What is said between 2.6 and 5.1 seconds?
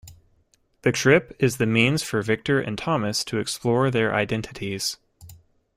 Thomas to explore their identities.